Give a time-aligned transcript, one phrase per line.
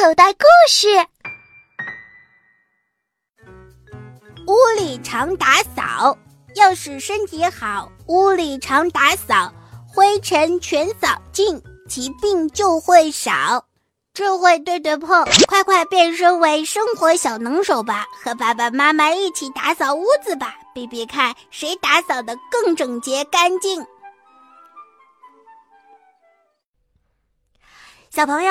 [0.00, 0.88] 口袋故事。
[4.46, 6.16] 屋里常打扫，
[6.54, 9.52] 要使身体好，屋里常打扫，
[9.86, 13.66] 灰尘全扫净，疾病就会少。
[14.14, 18.06] 智慧对对碰，快快变身为生活小能手吧！
[18.24, 23.86] 和爸爸妈妈一起打扫屋子吧，比比看谁打扫的更整洁干净。
[28.08, 28.50] 小朋友，